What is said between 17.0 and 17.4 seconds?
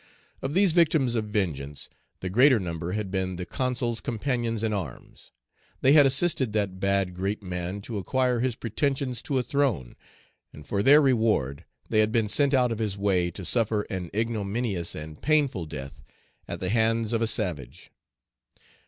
of a